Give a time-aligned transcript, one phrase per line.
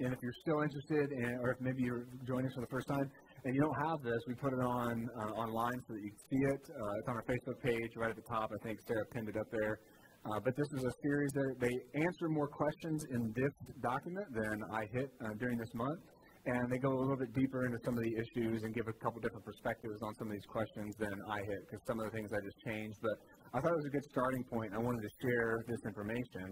[0.00, 2.88] And if you're still interested, in, or if maybe you're joining us for the first
[2.88, 3.06] time
[3.44, 6.22] and you don't have this, we put it on uh, online so that you can
[6.30, 6.62] see it.
[6.70, 8.50] Uh, it's on our Facebook page right at the top.
[8.50, 9.78] I think Sarah pinned it up there.
[10.24, 14.62] Uh, but this is a series that they answer more questions in this document than
[14.70, 15.98] I hit uh, during this month.
[16.46, 18.96] And they go a little bit deeper into some of the issues and give a
[18.98, 22.14] couple different perspectives on some of these questions than I hit because some of the
[22.14, 22.98] things I just changed.
[22.98, 23.14] But
[23.54, 24.74] I thought it was a good starting point.
[24.74, 26.50] I wanted to share this information.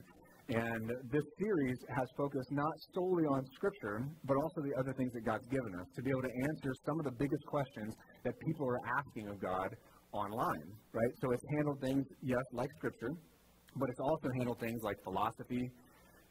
[0.51, 5.25] And this series has focused not solely on Scripture, but also the other things that
[5.25, 8.67] God's given us to be able to answer some of the biggest questions that people
[8.67, 9.71] are asking of God
[10.13, 11.13] online, right?
[11.23, 13.15] So it's handled things, yes, like Scripture,
[13.77, 15.71] but it's also handled things like philosophy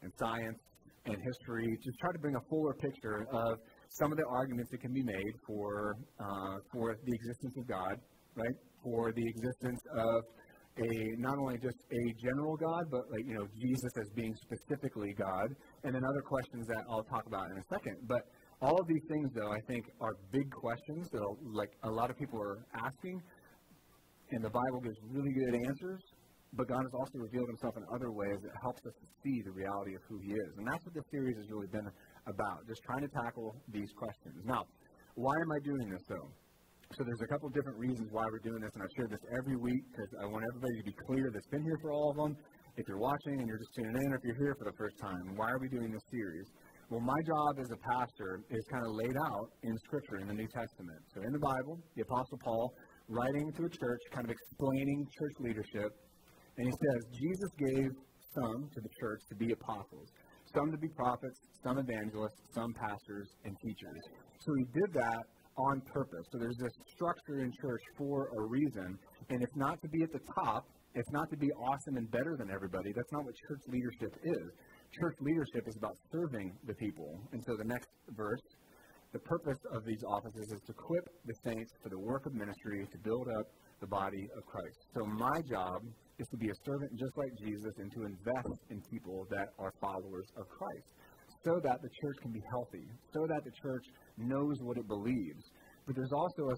[0.02, 0.60] and science
[1.06, 3.56] and history to try to bring a fuller picture of
[3.88, 7.96] some of the arguments that can be made for, uh, for the existence of God,
[8.36, 8.56] right?
[8.84, 10.24] For the existence of
[10.78, 15.14] a not only just a general God, but like you know Jesus as being specifically
[15.18, 15.54] God,
[15.84, 17.96] and then other questions that I'll talk about in a second.
[18.06, 18.22] But
[18.62, 22.16] all of these things, though, I think are big questions that like a lot of
[22.18, 23.20] people are asking,
[24.30, 26.00] and the Bible gives really good answers.
[26.52, 29.52] But God has also revealed Himself in other ways that helps us to see the
[29.52, 31.86] reality of who He is, and that's what this series has really been
[32.26, 34.42] about, just trying to tackle these questions.
[34.44, 34.66] Now,
[35.14, 36.28] why am I doing this though?
[36.98, 39.54] So there's a couple different reasons why we're doing this, and I share this every
[39.54, 42.34] week because I want everybody to be clear that's been here for all of them.
[42.74, 44.98] If you're watching and you're just tuning in, or if you're here for the first
[44.98, 46.50] time, why are we doing this series?
[46.90, 50.34] Well, my job as a pastor is kind of laid out in Scripture in the
[50.34, 50.98] New Testament.
[51.14, 52.66] So in the Bible, the Apostle Paul
[53.06, 55.94] writing to a church, kind of explaining church leadership,
[56.58, 57.90] and he says Jesus gave
[58.34, 60.10] some to the church to be apostles,
[60.50, 64.02] some to be prophets, some evangelists, some pastors and teachers.
[64.42, 65.22] So he did that
[65.68, 66.26] on purpose.
[66.32, 68.98] So there's this structure in church for a reason,
[69.28, 70.64] and it's not to be at the top.
[70.94, 72.92] It's not to be awesome and better than everybody.
[72.94, 74.46] That's not what church leadership is.
[74.98, 77.20] Church leadership is about serving the people.
[77.32, 78.42] And so the next verse,
[79.12, 82.86] the purpose of these offices is to equip the saints for the work of ministry
[82.90, 83.46] to build up
[83.80, 84.78] the body of Christ.
[84.94, 85.82] So my job
[86.18, 89.72] is to be a servant just like Jesus and to invest in people that are
[89.80, 90.86] followers of Christ
[91.44, 93.84] so that the church can be healthy, so that the church
[94.18, 95.42] knows what it believes.
[95.86, 96.56] But there's also a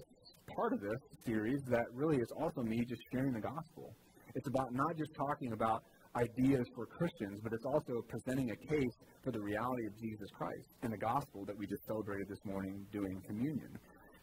[0.55, 3.95] part of this series that really is also me just sharing the gospel.
[4.35, 5.83] It's about not just talking about
[6.15, 10.67] ideas for Christians, but it's also presenting a case for the reality of Jesus Christ
[10.83, 13.69] and the gospel that we just celebrated this morning doing communion.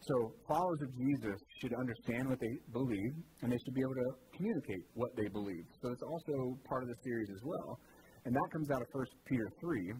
[0.01, 4.09] So followers of Jesus should understand what they believe, and they should be able to
[4.35, 5.65] communicate what they believe.
[5.81, 7.79] So it's also part of the series as well.
[8.25, 9.93] And that comes out of 1 Peter 3,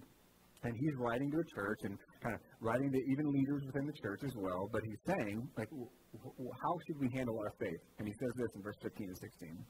[0.63, 3.97] and he's writing to a church and kind of writing to even leaders within the
[4.01, 4.69] church as well.
[4.71, 7.81] But he's saying, like, how should we handle our faith?
[7.97, 9.65] And he says this in verse 15 and 16.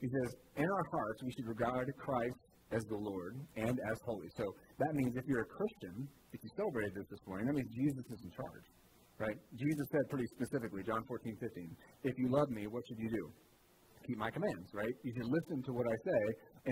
[0.00, 2.40] He says, In our hearts, we should regard Christ
[2.72, 4.28] as the Lord and as holy.
[4.36, 4.44] So
[4.78, 8.04] that means if you're a Christian, if you celebrated this this morning, that means Jesus
[8.10, 8.66] is in charge,
[9.18, 9.38] right?
[9.54, 13.24] Jesus said pretty specifically, John 14, 15, if you love me, what should you do?
[14.06, 14.94] Keep my commands, right?
[15.02, 16.22] You can listen to what I say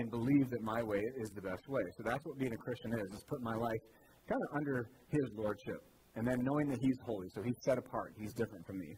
[0.01, 1.83] and believe that my way is the best way.
[1.97, 3.83] So that's what being a Christian is, is put my life
[4.27, 5.81] kind of under his lordship.
[6.15, 8.95] And then knowing that he's holy, so he's set apart, he's different from me.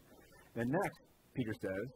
[0.54, 1.00] Then next,
[1.34, 1.86] Peter says,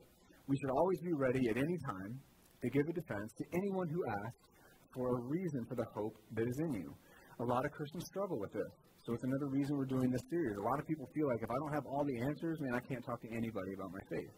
[0.49, 2.19] we should always be ready at any time
[2.63, 4.51] to give a defense to anyone who asks
[4.95, 6.95] for a reason for the hope that is in you.
[7.41, 8.73] A lot of Christians struggle with this.
[9.07, 10.55] So it's another reason we're doing this series.
[10.59, 12.83] A lot of people feel like if I don't have all the answers, man, I
[12.87, 14.31] can't talk to anybody about my faith.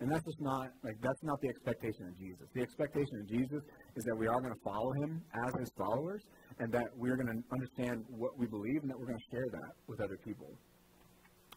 [0.00, 2.48] And that's just not like that's not the expectation of Jesus.
[2.56, 3.60] The expectation of Jesus
[3.96, 6.24] is that we are going to follow him as his followers
[6.58, 9.48] and that we're going to understand what we believe and that we're going to share
[9.52, 10.48] that with other people.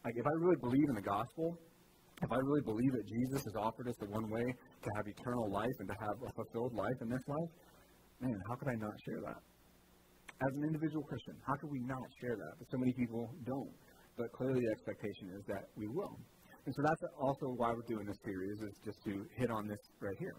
[0.03, 1.55] Like if I really believe in the gospel,
[2.19, 5.47] if I really believe that Jesus has offered us the one way to have eternal
[5.47, 7.51] life and to have a fulfilled life in this life,
[8.19, 9.39] man, how could I not share that?
[10.43, 12.53] As an individual Christian, how could we not share that?
[12.59, 13.71] But so many people don't.
[14.19, 16.19] But clearly the expectation is that we will.
[16.65, 19.79] And so that's also why we're doing this series, is just to hit on this
[19.99, 20.35] right here.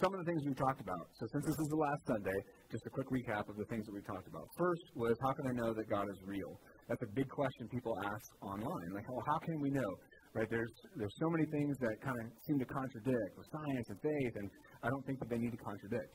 [0.00, 1.04] Some of the things we talked about.
[1.20, 2.38] So since this is the last Sunday,
[2.72, 4.48] just a quick recap of the things that we talked about.
[4.56, 6.56] First was how can I know that God is real?
[6.88, 8.88] That's a big question people ask online.
[8.96, 9.90] Like, well, how can we know?
[10.32, 10.48] Right?
[10.48, 14.34] There's there's so many things that kind of seem to contradict with science and faith,
[14.40, 14.48] and
[14.80, 16.12] I don't think that they need to contradict.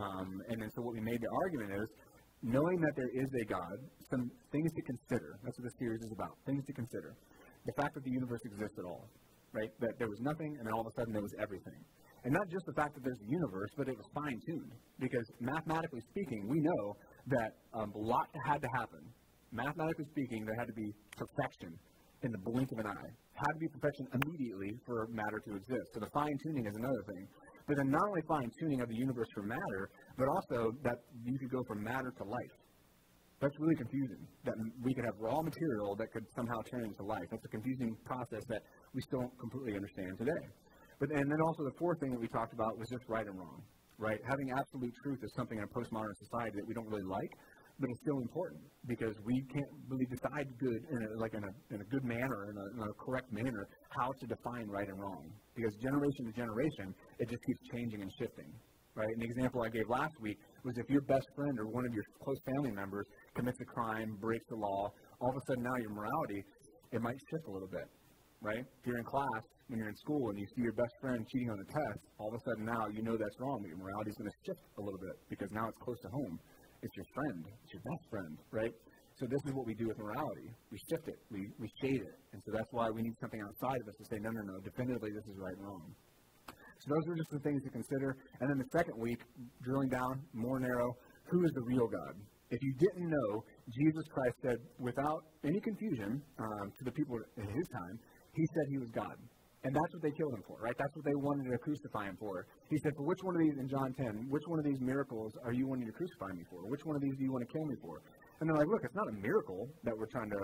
[0.00, 1.88] Um, and then so what we made the argument is
[2.42, 3.76] knowing that there is a God,
[4.10, 5.36] some things to consider.
[5.44, 6.32] That's what this series is about.
[6.46, 7.12] Things to consider.
[7.68, 9.04] The fact that the universe exists at all,
[9.52, 9.68] right?
[9.84, 11.76] That there was nothing, and then all of a sudden there was everything.
[12.24, 14.72] And not just the fact that there's a universe, but it was fine tuned.
[14.98, 16.96] Because mathematically speaking, we know
[17.28, 19.04] that um, a lot had to happen.
[19.52, 21.76] Mathematically speaking, there had to be perfection
[22.24, 23.10] in the blink of an eye.
[23.36, 25.92] Had to be perfection immediately for matter to exist.
[25.92, 27.28] So the fine tuning is another thing.
[27.68, 31.36] But then not only fine tuning of the universe for matter, but also that you
[31.38, 32.56] could go from matter to life.
[33.40, 34.26] That's really confusing.
[34.44, 37.22] That we could have raw material that could somehow turn into life.
[37.30, 38.62] That's a confusing process that
[38.94, 40.42] we still don't completely understand today.
[40.98, 43.38] But and then also the fourth thing that we talked about was just right and
[43.38, 43.62] wrong.
[43.98, 44.18] Right?
[44.28, 47.30] Having absolute truth is something in a postmodern society that we don't really like,
[47.80, 51.74] but it's still important because we can't really decide good in a, like in a,
[51.74, 54.98] in a good manner, in a, in a correct manner, how to define right and
[54.98, 55.30] wrong.
[55.54, 58.50] Because generation to generation, it just keeps changing and shifting.
[58.94, 59.14] Right?
[59.14, 62.02] An example I gave last week was if your best friend or one of your
[62.22, 63.06] close family members
[63.36, 64.90] commits a crime, breaks the law,
[65.20, 66.42] all of a sudden now your morality,
[66.92, 67.86] it might shift a little bit
[68.40, 68.62] right?
[68.62, 71.50] If you're in class, when you're in school, and you see your best friend cheating
[71.50, 74.10] on a test, all of a sudden now you know that's wrong, but your morality
[74.10, 76.38] is going to shift a little bit because now it's close to home.
[76.82, 77.42] It's your friend.
[77.64, 78.74] It's your best friend, right?
[79.18, 80.54] So this is what we do with morality.
[80.70, 81.18] We shift it.
[81.30, 82.14] We, we shade it.
[82.32, 84.56] And so that's why we need something outside of us to say, no, no, no,
[84.62, 85.90] definitively this is right and wrong.
[86.88, 88.16] Those are just the things to consider.
[88.40, 89.20] And then the second week,
[89.62, 90.96] drilling down more narrow,
[91.30, 92.14] who is the real God?
[92.50, 97.44] If you didn't know, Jesus Christ said, without any confusion um, to the people in
[97.44, 98.00] his time,
[98.32, 99.16] he said he was God.
[99.64, 100.74] And that's what they killed him for, right?
[100.78, 102.46] That's what they wanted to crucify him for.
[102.70, 105.34] He said, For which one of these, in John 10, which one of these miracles
[105.44, 106.62] are you wanting to crucify me for?
[106.70, 108.00] Which one of these do you want to kill me for?
[108.38, 110.42] And they're like, Look, it's not a miracle that we're trying to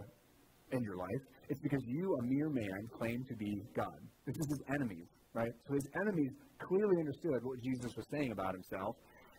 [0.74, 1.22] end your life.
[1.48, 3.98] It's because you, a mere man, claim to be God.
[4.26, 5.52] This is his enemies, right?
[5.66, 8.96] So his enemies clearly understood what Jesus was saying about himself.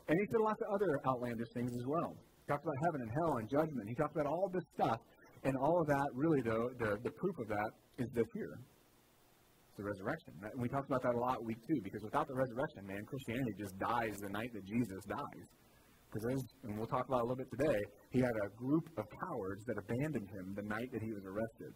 [0.08, 2.14] And he said lots of other outlandish things as well.
[2.14, 3.90] He talked about heaven and hell and judgment.
[3.90, 5.00] He talked about all this stuff.
[5.44, 8.60] And all of that, really, the, the, the proof of that is this here.
[8.60, 10.34] It's the resurrection.
[10.42, 13.54] And we talked about that a lot week two, because without the resurrection, man, Christianity
[13.58, 15.48] just dies the night that Jesus dies.
[16.14, 17.82] Because, and we'll talk about a little bit today,
[18.12, 21.74] he had a group of cowards that abandoned him the night that he was arrested.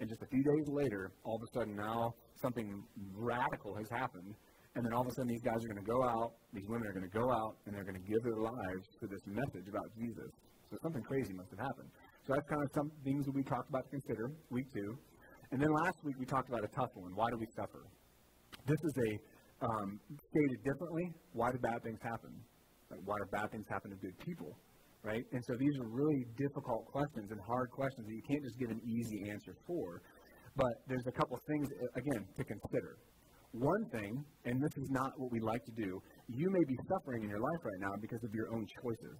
[0.00, 2.82] And just a few days later, all of a sudden now something
[3.14, 4.34] radical has happened.
[4.74, 6.88] And then all of a sudden these guys are going to go out, these women
[6.88, 9.70] are going to go out, and they're going to give their lives to this message
[9.70, 10.30] about Jesus.
[10.70, 11.88] So something crazy must have happened.
[12.26, 14.98] So that's kind of some things that we talked about to consider, week two.
[15.52, 17.14] And then last week we talked about a tough one.
[17.14, 17.86] Why do we suffer?
[18.66, 19.10] This is a
[19.62, 21.06] um, stated differently.
[21.32, 22.34] Why do bad things happen?
[22.90, 24.58] Like, why do bad things happen to good people?
[25.04, 25.24] Right?
[25.32, 28.70] And so these are really difficult questions and hard questions that you can't just give
[28.72, 30.00] an easy answer for.
[30.56, 32.96] But there's a couple things, uh, again, to consider.
[33.52, 36.00] One thing, and this is not what we like to do,
[36.32, 39.16] you may be suffering in your life right now because of your own choices.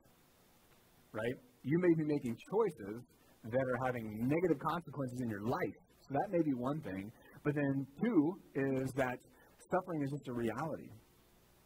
[1.12, 1.36] Right?
[1.62, 3.04] You may be making choices
[3.52, 5.78] that are having negative consequences in your life
[6.08, 7.12] so that may be one thing.
[7.44, 9.16] But then two is that
[9.72, 10.92] suffering is just a reality.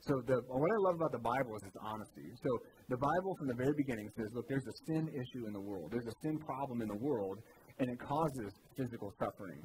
[0.01, 2.31] So the, what I love about the Bible is its honesty.
[2.39, 2.51] So
[2.89, 5.93] the Bible from the very beginning says, look, there's a sin issue in the world.
[5.93, 7.39] There's a sin problem in the world,
[7.79, 9.61] and it causes physical suffering.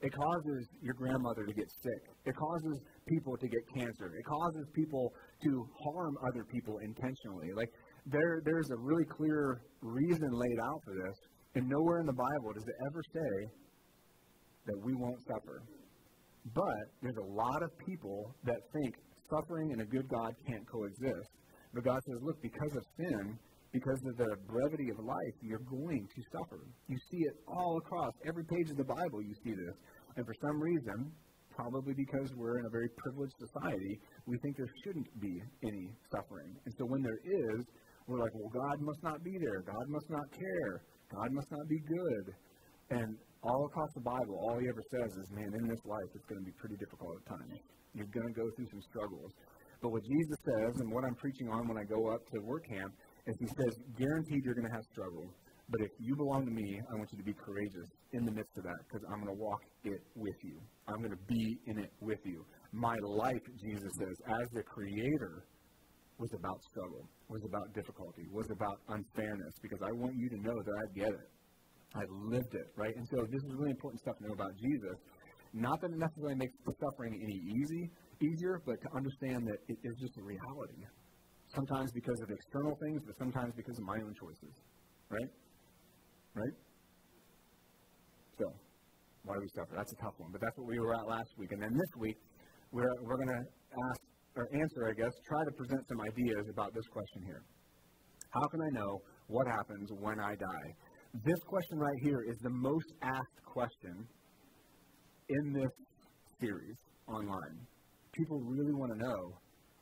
[0.00, 2.02] It causes your grandmother to get sick.
[2.24, 4.10] It causes people to get cancer.
[4.18, 5.12] It causes people
[5.44, 5.50] to
[5.84, 7.52] harm other people intentionally.
[7.54, 7.68] Like
[8.06, 11.16] there, there's a really clear reason laid out for this,
[11.54, 13.32] and nowhere in the Bible does it ever say
[14.66, 15.62] that we won't suffer.
[16.54, 18.94] But there's a lot of people that think
[19.30, 21.30] suffering and a good God can't coexist.
[21.74, 23.38] But God says, look, because of sin,
[23.72, 26.60] because of the brevity of life, you're going to suffer.
[26.88, 29.76] You see it all across every page of the Bible, you see this.
[30.16, 31.10] And for some reason,
[31.56, 36.52] probably because we're in a very privileged society, we think there shouldn't be any suffering.
[36.64, 37.64] And so when there is,
[38.06, 39.62] we're like, well, God must not be there.
[39.64, 40.84] God must not care.
[41.08, 42.34] God must not be good.
[42.90, 46.26] And all across the Bible, all he ever says is, man, in this life, it's
[46.26, 47.56] going to be pretty difficult at times.
[47.94, 49.32] You're going to go through some struggles.
[49.82, 52.62] But what Jesus says, and what I'm preaching on when I go up to work
[52.70, 52.94] camp,
[53.26, 55.26] is he says, guaranteed you're going to have struggle.
[55.68, 58.56] But if you belong to me, I want you to be courageous in the midst
[58.58, 60.60] of that because I'm going to walk it with you.
[60.86, 62.44] I'm going to be in it with you.
[62.72, 65.44] My life, Jesus says, as the creator,
[66.18, 70.54] was about struggle, was about difficulty, was about unfairness because I want you to know
[70.54, 71.28] that I get it.
[71.96, 72.94] I've lived it, right?
[72.94, 74.96] And so this is really important stuff to know about Jesus.
[75.52, 77.90] Not that it necessarily makes the suffering any easy,
[78.22, 80.80] easier, but to understand that it is just a reality.
[81.54, 84.54] Sometimes because of external things, but sometimes because of my own choices,
[85.10, 85.30] right?
[86.34, 86.56] Right?
[88.38, 88.46] So,
[89.24, 89.76] why do we suffer?
[89.76, 91.52] That's a tough one, but that's what we were at last week.
[91.52, 92.16] And then this week,
[92.72, 93.44] we're, we're going to
[93.90, 94.00] ask,
[94.34, 97.44] or answer, I guess, try to present some ideas about this question here.
[98.30, 100.68] How can I know what happens when I die?
[101.24, 104.08] This question right here is the most asked question
[105.28, 105.70] in this
[106.40, 106.76] series
[107.06, 107.60] online.
[108.12, 109.40] People really want to know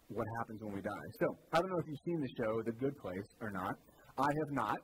[0.08, 1.06] what happens when we die.
[1.18, 3.75] So, I don't know if you've seen the show, The Good Place, or not.
[4.18, 4.78] I have not.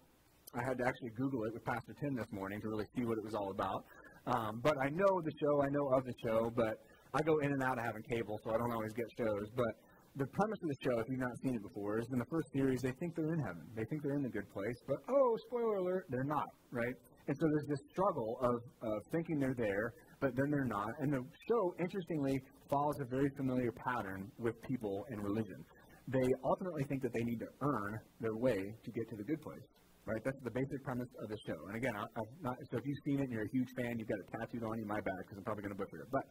[0.55, 3.19] I had to actually Google it with Pastor Tim this morning to really see what
[3.19, 3.85] it was all about.
[4.27, 6.75] Um, but I know the show, I know of the show, but
[7.15, 9.47] I go in and out of having cable, so I don't always get shows.
[9.55, 9.79] But
[10.17, 12.49] the premise of the show, if you've not seen it before, is in the first
[12.53, 13.63] series, they think they're in heaven.
[13.77, 16.95] They think they're in the good place, but oh, spoiler alert, they're not, right?
[17.29, 20.91] And so there's this struggle of, of thinking they're there, but then they're not.
[21.01, 25.65] And the show, interestingly, follows a very familiar pattern with people in religion.
[26.09, 29.43] They ultimately think that they need to earn their way to get to the good
[29.43, 29.67] place
[30.07, 30.23] right?
[30.25, 31.67] That's the basic premise of the show.
[31.67, 32.07] And again, I,
[32.41, 34.63] not, so if you've seen it and you're a huge fan, you've got it tattooed
[34.63, 36.09] on you, my bad, because I'm probably going to butcher it.
[36.11, 36.25] But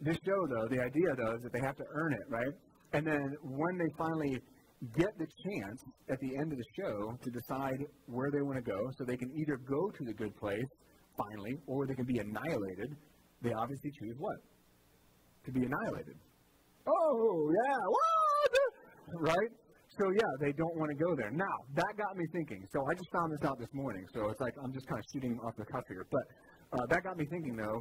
[0.00, 2.54] this show, though, the idea, though, is that they have to earn it, right?
[2.94, 4.38] And then when they finally
[4.96, 8.66] get the chance at the end of the show to decide where they want to
[8.70, 10.70] go, so they can either go to the good place,
[11.18, 12.94] finally, or they can be annihilated,
[13.42, 14.36] they obviously choose what?
[15.46, 16.18] To be annihilated.
[16.86, 19.32] Oh, yeah, what?
[19.34, 19.52] Right?
[19.98, 21.30] So yeah, they don't want to go there.
[21.30, 22.60] Now that got me thinking.
[22.68, 24.04] So I just found this out this morning.
[24.12, 26.04] So it's like I'm just kind of shooting off the cuff here.
[26.10, 26.24] But
[26.76, 27.80] uh, that got me thinking though.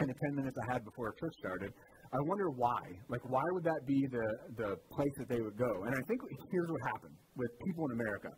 [0.00, 1.74] In the 10 minutes I had before church started,
[2.12, 2.80] I wonder why.
[3.10, 5.84] Like, why would that be the the place that they would go?
[5.84, 6.20] And I think
[6.50, 8.30] here's what happened with people in America.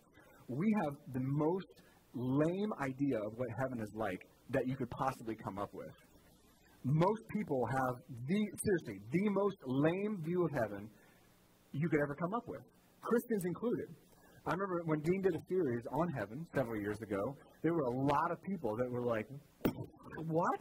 [0.49, 1.69] We have the most
[2.15, 4.19] lame idea of what heaven is like
[4.51, 5.95] that you could possibly come up with.
[6.85, 7.95] Most people have
[8.27, 10.89] the seriously the most lame view of heaven
[11.73, 12.63] you could ever come up with.
[13.03, 13.89] Christians included.
[14.47, 17.23] I remember when Dean did a series on heaven several years ago,
[17.63, 19.27] there were a lot of people that were like,
[20.27, 20.61] What?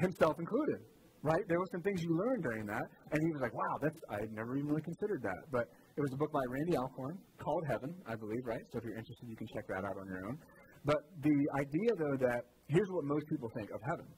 [0.00, 0.80] Himself included.
[1.20, 1.42] Right?
[1.48, 2.86] There were some things you learned during that.
[3.12, 5.42] And he was like, Wow, that's I had never even really considered that.
[5.52, 8.64] But it was a book by Randy Alcorn called Heaven, I believe, right?
[8.72, 10.38] So if you're interested, you can check that out on your own.
[10.86, 14.08] But the idea, though, that here's what most people think of heaven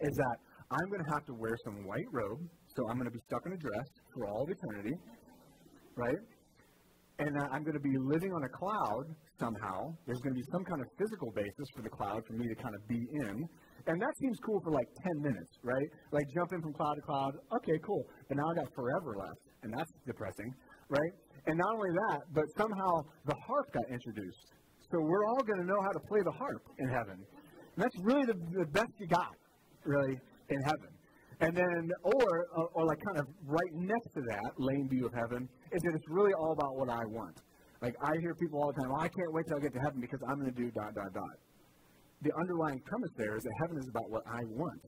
[0.00, 0.36] is that
[0.70, 2.40] I'm going to have to wear some white robe,
[2.76, 4.96] so I'm going to be stuck in a dress for all of eternity,
[5.96, 6.22] right?
[7.18, 9.04] and uh, I'm going to be living on a cloud
[9.38, 9.94] somehow.
[10.06, 12.56] There's going to be some kind of physical basis for the cloud for me to
[12.56, 13.46] kind of be in.
[13.86, 15.88] And that seems cool for like 10 minutes, right?
[16.10, 17.32] Like jumping from cloud to cloud.
[17.62, 18.02] Okay, cool.
[18.28, 20.50] But now I got forever left, and that's depressing,
[20.88, 21.12] right?
[21.46, 24.46] And not only that, but somehow the harp got introduced.
[24.90, 27.18] So we're all going to know how to play the harp in heaven.
[27.18, 29.34] And that's really the, the best you got,
[29.84, 30.90] really, in heaven.
[31.40, 35.48] And then, or, or, like kind of right next to that, lame view of heaven,
[35.72, 37.34] is that it's really all about what I want.
[37.80, 39.82] Like I hear people all the time, well, I can't wait till I get to
[39.82, 41.36] heaven because I'm going to do dot, dot, dot.
[42.22, 44.82] The underlying premise there is that heaven is about what I want,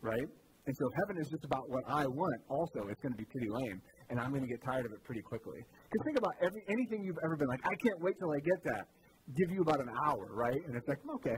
[0.00, 0.28] right?
[0.66, 3.52] And so heaven is just about what I want, also, it's going to be pretty
[3.52, 5.60] lame, and I'm going to get tired of it pretty quickly.
[5.60, 8.64] Because think about every anything you've ever been like, I can't wait till I get
[8.72, 8.88] that.
[9.36, 10.56] Give you about an hour, right?
[10.66, 11.36] And it's like, okay,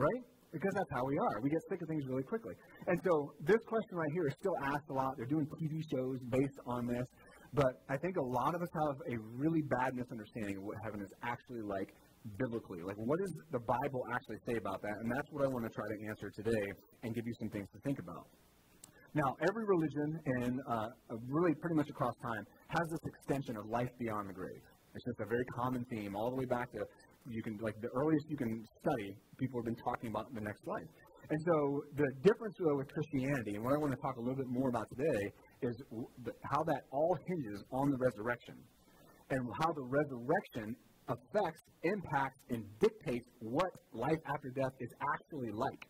[0.00, 0.24] right?
[0.52, 1.40] Because that's how we are.
[1.42, 2.54] We get sick of things really quickly.
[2.86, 5.14] And so this question right here is still asked a lot.
[5.16, 7.06] They're doing TV shows based on this.
[7.52, 11.02] But I think a lot of us have a really bad misunderstanding of what heaven
[11.02, 11.90] is actually like
[12.38, 12.82] biblically.
[12.82, 14.94] Like, what does the Bible actually say about that?
[15.02, 16.66] And that's what I want to try to answer today
[17.02, 18.26] and give you some things to think about.
[19.14, 20.86] Now, every religion, and uh,
[21.26, 24.62] really pretty much across time, has this extension of life beyond the grave.
[24.94, 26.82] It's just a very common theme all the way back to
[27.28, 30.66] you can like the earliest you can study, people have been talking about the next
[30.66, 30.88] life.
[31.30, 34.36] And so the difference though, with Christianity, and what I want to talk a little
[34.36, 35.30] bit more about today,
[35.62, 35.74] is
[36.50, 38.56] how that all hinges on the resurrection,
[39.30, 40.74] and how the resurrection
[41.08, 45.82] affects, impacts, and dictates what life after death is actually like.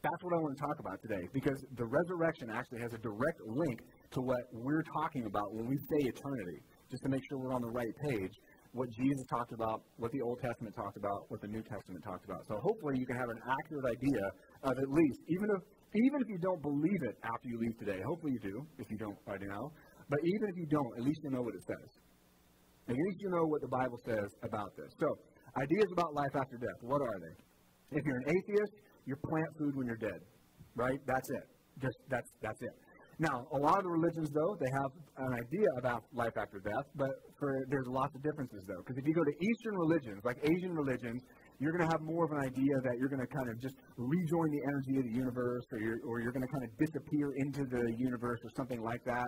[0.00, 3.40] That's what I want to talk about today, because the resurrection actually has a direct
[3.44, 3.80] link
[4.12, 6.58] to what we're talking about when we say eternity,
[6.90, 8.32] just to make sure we're on the right page
[8.78, 12.24] what Jesus talked about, what the Old Testament talked about, what the New Testament talked
[12.24, 12.46] about.
[12.46, 14.24] So hopefully you can have an accurate idea
[14.62, 15.60] of at least, even if
[15.96, 18.98] even if you don't believe it after you leave today, hopefully you do, if you
[19.00, 19.72] don't right now.
[20.08, 21.90] But even if you don't, at least you know what it says.
[22.88, 24.88] At least you know what the Bible says about this.
[25.00, 25.08] So,
[25.56, 26.80] ideas about life after death.
[26.80, 27.34] What are they?
[27.96, 30.20] If you're an atheist, you plant food when you're dead.
[30.76, 31.00] Right?
[31.08, 31.46] That's it.
[31.80, 32.74] Just that's that's it.
[33.18, 34.92] Now, a lot of the religions, though, they have
[35.26, 38.78] an idea about life after death, but for, there's lots of differences, though.
[38.78, 41.18] Because if you go to Eastern religions, like Asian religions,
[41.58, 43.74] you're going to have more of an idea that you're going to kind of just
[43.96, 47.34] rejoin the energy of the universe, or you're, or you're going to kind of disappear
[47.42, 49.26] into the universe, or something like that.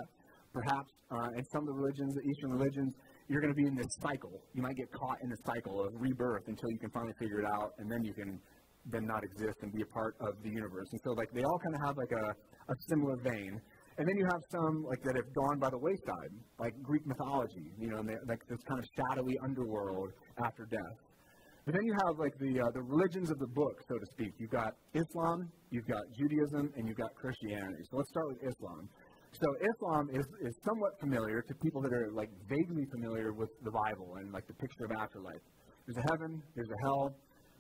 [0.55, 2.95] Perhaps uh, in some of the religions, the Eastern religions,
[3.27, 4.39] you're going to be in this cycle.
[4.55, 7.47] You might get caught in the cycle of rebirth until you can finally figure it
[7.47, 8.39] out, and then you can
[8.87, 10.87] then not exist and be a part of the universe.
[10.91, 12.27] And so, like, they all kind of have like a,
[12.71, 13.61] a similar vein.
[14.01, 17.69] And then you have some like that have gone by the wayside, like Greek mythology,
[17.77, 20.09] you know, and like this kind of shadowy underworld
[20.43, 20.97] after death.
[21.67, 24.33] But then you have like the uh, the religions of the book, so to speak.
[24.41, 27.85] You've got Islam, you've got Judaism, and you've got Christianity.
[27.93, 28.89] So let's start with Islam.
[29.37, 33.71] So Islam is, is somewhat familiar to people that are like vaguely familiar with the
[33.71, 35.45] Bible and like the picture of afterlife.
[35.85, 37.15] There's a heaven, there's a hell,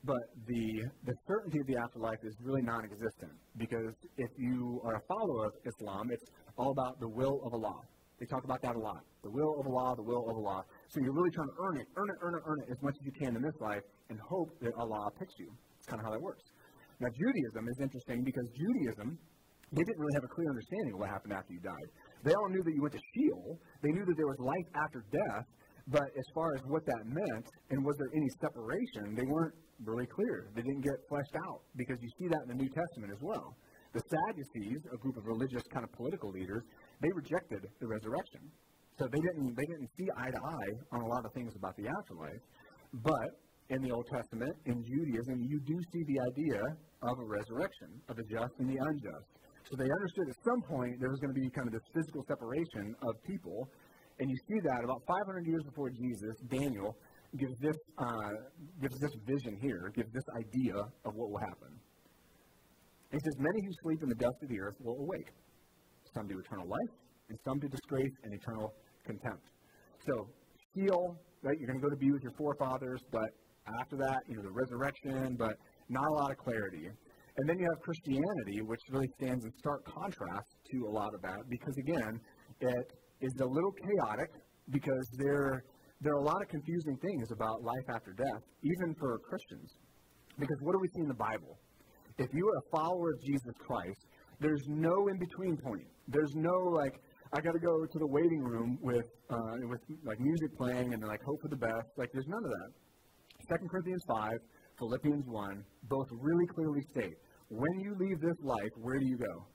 [0.04, 0.64] but the
[1.04, 5.52] the certainty of the afterlife is really non-existent because if you are a follower of
[5.66, 6.25] Islam, it's
[6.57, 7.80] all about the will of Allah.
[8.19, 9.00] They talk about that a lot.
[9.25, 10.64] The will of Allah, the will of Allah.
[10.88, 12.95] So you're really trying to earn it, earn it, earn it, earn it as much
[13.00, 13.80] as you can in this life
[14.11, 15.49] and hope that Allah picks you.
[15.78, 16.45] It's kind of how that works.
[17.00, 19.16] Now, Judaism is interesting because Judaism,
[19.73, 21.88] they didn't really have a clear understanding of what happened after you died.
[22.25, 23.57] They all knew that you went to Sheol.
[23.80, 25.49] They knew that there was life after death,
[25.90, 29.54] but as far as what that meant and was there any separation, they weren't
[29.85, 30.47] really clear.
[30.54, 33.56] They didn't get fleshed out because you see that in the New Testament as well.
[33.92, 36.62] The Sadducees, a group of religious kind of political leaders,
[37.02, 38.47] they rejected the resurrection.
[38.99, 41.75] So they didn't they didn't see eye to eye on a lot of things about
[41.75, 42.44] the afterlife.
[43.02, 43.30] But
[43.70, 46.61] in the Old Testament, in Judaism, you do see the idea
[47.02, 49.30] of a resurrection of the just and the unjust.
[49.70, 52.23] So they understood at some point there was going to be kind of this physical
[52.26, 53.70] separation of people.
[54.20, 56.94] And you see that about 500 years before Jesus, Daniel
[57.38, 58.30] gives this, uh,
[58.80, 61.72] gives this vision here, gives this idea of what will happen.
[63.10, 65.32] He says, Many who sleep in the dust of the earth will awake,
[66.14, 66.94] some to eternal life,
[67.30, 68.74] and some to disgrace and eternal
[69.06, 69.48] contempt.
[70.06, 70.28] So,
[70.74, 71.56] Sheol, right?
[71.58, 73.30] You're going to go to be with your forefathers, but
[73.80, 75.56] after that, you know, the resurrection, but
[75.88, 76.86] not a lot of clarity.
[76.86, 81.22] And then you have Christianity, which really stands in stark contrast to a lot of
[81.22, 82.20] that, because again,
[82.60, 84.30] it is a little chaotic
[84.70, 85.64] because there,
[86.00, 89.74] there are a lot of confusing things about life after death, even for Christians.
[90.38, 91.58] Because what do we see in the Bible?
[92.18, 94.06] If you are a follower of Jesus Christ,
[94.40, 95.88] there's no in between point.
[96.08, 96.94] There's no like
[97.32, 101.02] I got to go to the waiting room with uh, with like music playing and
[101.02, 101.88] like hope for the best.
[101.96, 102.70] Like there's none of that.
[103.48, 104.38] Second Corinthians five,
[104.78, 107.16] Philippians one, both really clearly state
[107.50, 109.46] when you leave this life, where do you go?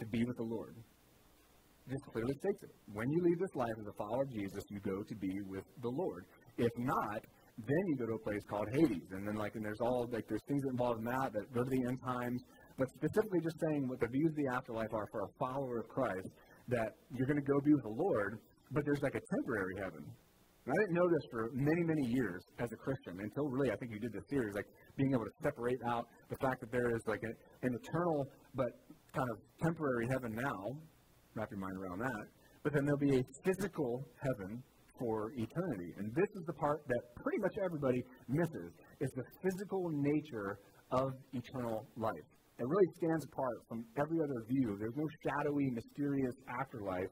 [0.00, 0.76] To be with the Lord.
[1.88, 2.70] Just clearly states it.
[2.92, 5.64] When you leave this life as a follower of Jesus, you go to be with
[5.82, 6.24] the Lord.
[6.56, 7.20] If not,
[7.58, 10.24] then you go to a place called Hades, and then like, and there's all like
[10.26, 12.42] there's things involved in that that go to the end times.
[12.78, 15.88] But specifically, just saying what the views of the afterlife are for a follower of
[15.88, 16.28] Christ,
[16.68, 18.40] that you're going to go be with the Lord,
[18.72, 20.02] but there's like a temporary heaven.
[20.64, 23.76] And I didn't know this for many, many years as a Christian until really I
[23.76, 24.64] think you did this series, like
[24.96, 27.32] being able to separate out the fact that there is like a,
[27.66, 28.72] an eternal but
[29.14, 30.72] kind of temporary heaven now.
[31.34, 32.24] Wrap your mind around that.
[32.62, 34.62] But then there'll be a physical heaven
[34.98, 35.90] for eternity.
[35.98, 38.70] And this is the part that pretty much everybody misses,
[39.00, 40.58] is the physical nature
[40.92, 42.28] of eternal life.
[42.58, 44.76] It really stands apart from every other view.
[44.78, 47.10] There's no shadowy, mysterious afterlife.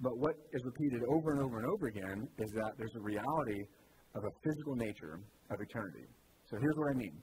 [0.00, 3.62] But what is repeated over and over and over again is that there's a reality
[4.16, 6.06] of a physical nature of eternity.
[6.50, 7.14] So here's what I mean.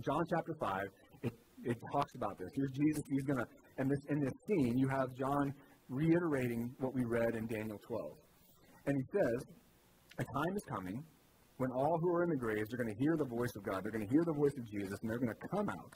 [0.00, 0.80] John chapter 5,
[1.22, 1.32] it,
[1.64, 2.48] it talks about this.
[2.54, 3.02] Here's Jesus.
[3.10, 5.52] He's going to, and this, in this scene, you have John
[5.92, 8.16] reiterating what we read in Daniel 12.
[8.86, 9.40] And he says,
[10.18, 11.04] A time is coming
[11.58, 13.84] when all who are in the graves are going to hear the voice of God.
[13.84, 15.92] They're going to hear the voice of Jesus, and they're going to come out.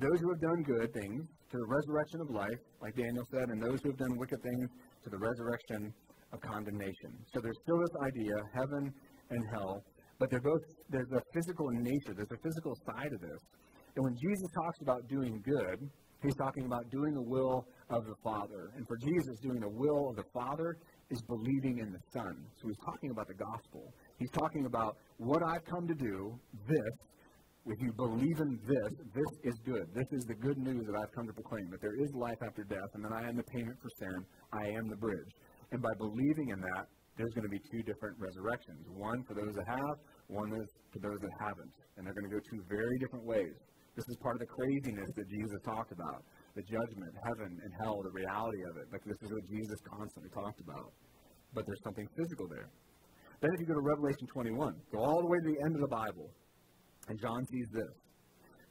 [0.00, 1.20] Those who have done good things
[1.52, 4.68] to the resurrection of life, like Daniel said, and those who have done wicked things
[5.04, 5.92] to the resurrection
[6.32, 7.12] of condemnation.
[7.34, 8.88] So there's still this idea, heaven
[9.28, 9.84] and hell,
[10.18, 13.40] but they're both, there's a physical nature, there's a physical side of this.
[13.94, 15.78] And when Jesus talks about doing good,
[16.22, 18.70] he's talking about doing the will of the Father.
[18.76, 20.76] And for Jesus, doing the will of the Father
[21.10, 22.34] is believing in the Son.
[22.60, 23.92] So he's talking about the gospel.
[24.18, 26.94] He's talking about what I've come to do, this,
[27.66, 29.86] if you believe in this, this is good.
[29.94, 32.64] This is the good news that I've come to proclaim, that there is life after
[32.64, 34.26] death, and that I am the payment for sin.
[34.52, 35.30] I am the bridge.
[35.70, 38.82] And by believing in that, there's going to be two different resurrections.
[38.90, 41.70] One for those that have, one is for those that haven't.
[41.96, 43.54] And they're going to go two very different ways.
[43.94, 46.24] This is part of the craziness that Jesus talked about.
[46.56, 48.86] The judgment, heaven and hell, the reality of it.
[48.92, 50.92] Like this is what Jesus constantly talked about.
[51.52, 52.68] But there's something physical there.
[53.40, 55.82] Then if you go to Revelation 21, go all the way to the end of
[55.82, 56.30] the Bible,
[57.08, 57.94] and John sees this.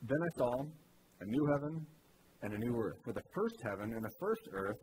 [0.01, 0.53] Then I saw
[1.19, 1.85] a new heaven
[2.41, 2.97] and a new earth.
[3.03, 4.79] For the first heaven and the first earth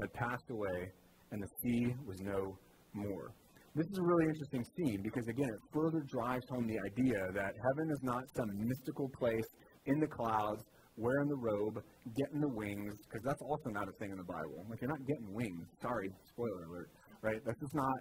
[0.00, 0.88] had passed away,
[1.32, 2.56] and the sea was no
[2.94, 3.34] more.
[3.78, 7.54] This is a really interesting scene because, again, it further drives home the idea that
[7.62, 9.46] heaven is not some mystical place
[9.86, 10.66] in the clouds,
[10.98, 11.78] wearing the robe,
[12.18, 14.66] getting the wings, because that's also not a thing in the Bible.
[14.66, 15.62] Like, you're not getting wings.
[15.78, 16.90] Sorry, spoiler alert,
[17.22, 17.38] right?
[17.46, 17.94] That's just not,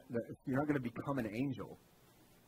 [0.50, 1.78] you're not going to become an angel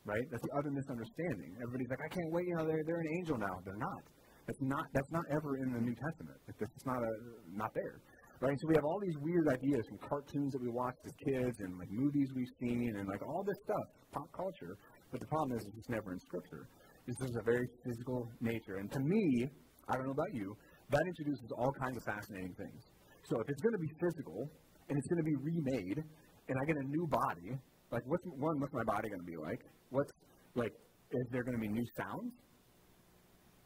[0.06, 0.26] right?
[0.32, 1.54] That's the other misunderstanding.
[1.62, 3.62] Everybody's like, I can't wait, you know, they're, they're an angel now.
[3.62, 4.02] They're not.
[4.48, 6.40] That's not, that's not ever in the New Testament.
[6.48, 7.12] It's not, a,
[7.54, 8.02] not there.
[8.40, 8.58] Right?
[8.60, 11.78] So we have all these weird ideas from cartoons that we watched as kids and
[11.78, 14.78] like movies we've seen and like all this stuff, pop culture.
[15.12, 16.68] But the problem is, it's never in Scripture.
[17.06, 18.78] This is a very physical nature.
[18.78, 19.50] And to me,
[19.90, 20.56] I don't know about you,
[20.90, 22.82] that introduces all kinds of fascinating things.
[23.24, 24.50] So if it's going to be physical
[24.88, 26.00] and it's going to be remade
[26.48, 27.58] and I get a new body,
[27.92, 29.62] like what's one, what's my body going to be like?
[29.90, 30.12] What's
[30.56, 30.74] like,
[31.12, 32.34] is there going to be new sounds?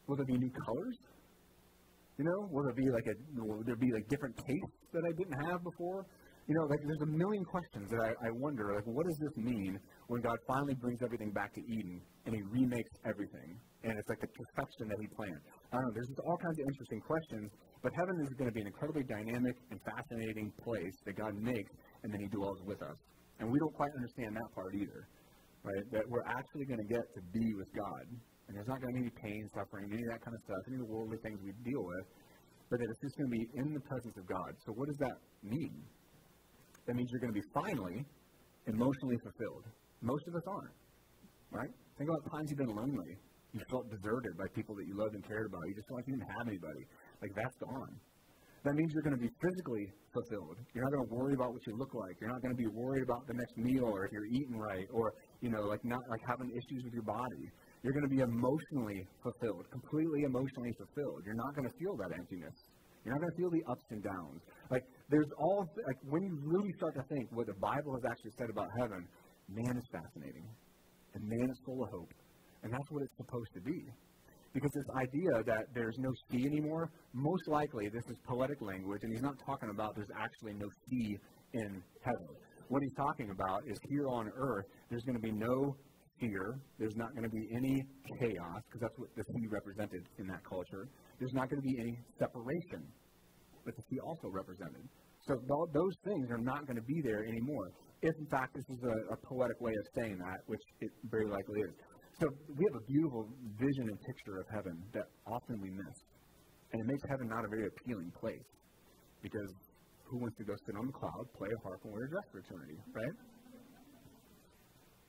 [0.06, 0.96] Will there be new colors?
[2.16, 5.12] You know, will there be like a will there be like different tastes that I
[5.18, 6.06] didn't have before?
[6.46, 9.36] You know, like there's a million questions that I, I wonder, like, what does this
[9.40, 9.80] mean
[10.12, 14.20] when God finally brings everything back to Eden and He remakes everything, and it's like
[14.20, 15.40] the perfection that He planned.
[15.72, 15.92] I don't know.
[15.96, 17.50] There's just all kinds of interesting questions,
[17.82, 21.72] but heaven is going to be an incredibly dynamic and fascinating place that God makes,
[22.04, 22.98] and then He dwells with us.
[23.40, 25.08] And we don't quite understand that part either,
[25.64, 25.84] right?
[25.90, 28.04] That we're actually going to get to be with God
[28.46, 30.60] and there's not going to be any pain, suffering, any of that kind of stuff,
[30.68, 32.04] any of the worldly things we deal with,
[32.70, 34.52] but that it's just going to be in the presence of God.
[34.66, 35.84] So what does that mean?
[36.86, 38.04] That means you're going to be finally
[38.66, 39.64] emotionally fulfilled.
[40.00, 40.76] Most of us aren't,
[41.50, 41.72] right?
[41.96, 43.16] Think about times you've been lonely.
[43.52, 45.62] You felt deserted by people that you loved and cared about.
[45.68, 46.84] You just felt like you didn't have anybody.
[47.22, 47.94] Like that's gone.
[48.64, 50.56] That means you're going to be physically fulfilled.
[50.72, 52.16] You're not going to worry about what you look like.
[52.18, 54.88] You're not going to be worried about the next meal or if you're eating right
[54.90, 57.44] or, you know, like not like having issues with your body.
[57.84, 61.20] You're going to be emotionally fulfilled, completely emotionally fulfilled.
[61.28, 62.56] You're not going to feel that emptiness.
[63.04, 64.40] You're not going to feel the ups and downs.
[64.72, 68.32] Like there's all like when you really start to think what the Bible has actually
[68.40, 69.04] said about heaven,
[69.52, 70.48] man is fascinating,
[71.12, 72.08] and man is full of hope,
[72.64, 73.84] and that's what it's supposed to be.
[74.54, 79.12] Because this idea that there's no sea anymore, most likely this is poetic language, and
[79.12, 81.18] he's not talking about there's actually no sea
[81.52, 82.32] in heaven.
[82.68, 85.76] What he's talking about is here on earth, there's going to be no
[86.20, 86.58] fear.
[86.78, 87.82] There's not going to be any
[88.18, 90.88] chaos, because that's what the sea represented in that culture.
[91.18, 92.82] There's not going to be any separation
[93.64, 94.84] that the sea also represented.
[95.26, 97.72] So th- those things are not going to be there anymore.
[98.02, 101.26] If, in fact, this is a, a poetic way of saying that, which it very
[101.26, 101.74] likely is.
[102.20, 103.26] So we have a beautiful
[103.58, 105.96] vision and picture of heaven that often we miss.
[106.72, 108.48] And it makes heaven not a very appealing place.
[109.22, 109.50] Because
[110.04, 112.26] who wants to go sit on the cloud, play a harp, and wear a dress
[112.30, 113.16] for eternity, right?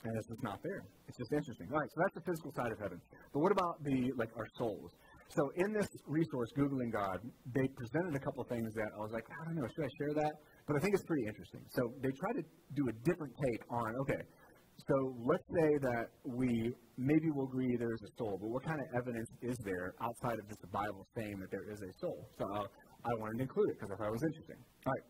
[0.05, 0.85] And it's just not there.
[1.07, 1.67] It's just interesting.
[1.73, 3.01] All right, so that's the physical side of heaven.
[3.33, 4.93] But what about the like our souls?
[5.33, 7.17] So in this resource, Googling God,
[7.53, 9.91] they presented a couple of things that I was like, I don't know, should I
[9.97, 10.33] share that?
[10.67, 11.65] But I think it's pretty interesting.
[11.73, 12.43] So they try to
[12.77, 14.21] do a different take on, okay,
[14.87, 18.87] so let's say that we maybe we'll agree there's a soul, but what kind of
[18.95, 22.27] evidence is there outside of just the Bible saying that there is a soul?
[22.37, 22.67] So uh,
[23.03, 24.59] I wanted to include it because I thought it was interesting.
[24.85, 25.05] All right.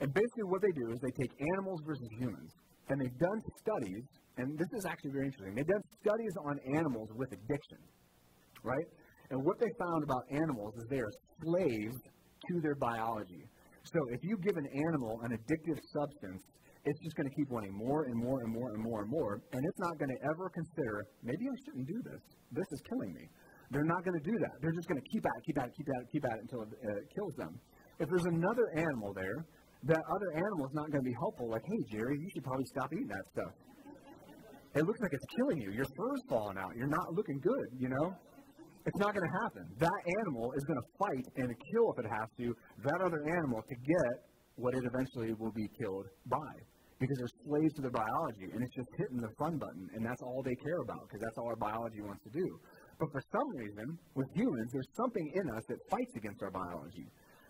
[0.00, 2.50] And basically what they do is they take animals versus humans,
[2.88, 4.04] and they've done studies
[4.38, 5.54] and this is actually very interesting.
[5.54, 7.80] They've done studies on animals with addiction,
[8.64, 8.88] right?
[9.30, 11.14] And what they found about animals is they are
[11.44, 11.96] slaves
[12.48, 13.44] to their biology.
[13.84, 16.42] So if you give an animal an addictive substance,
[16.84, 19.32] it's just going to keep wanting more and more and more and more and more,
[19.52, 22.22] and it's not going to ever consider, maybe I shouldn't do this.
[22.50, 23.24] This is killing me.
[23.70, 24.54] They're not going to do that.
[24.60, 26.34] They're just going to keep at it, keep at it, keep at it, keep at
[26.36, 27.52] it until it uh, kills them.
[28.02, 29.38] If there's another animal there,
[29.88, 32.66] that other animal is not going to be helpful, like, hey, Jerry, you should probably
[32.74, 33.52] stop eating that stuff.
[34.74, 35.70] It looks like it's killing you.
[35.72, 36.72] Your fur's falling out.
[36.76, 38.16] You're not looking good, you know?
[38.84, 39.62] It's not going to happen.
[39.78, 42.46] That animal is going to fight and kill if it has to
[42.82, 44.14] that other animal to get
[44.56, 46.52] what it eventually will be killed by.
[46.98, 50.22] Because they're slaves to their biology, and it's just hitting the fun button, and that's
[50.22, 52.46] all they care about, because that's all our biology wants to do.
[52.98, 57.06] But for some reason, with humans, there's something in us that fights against our biology.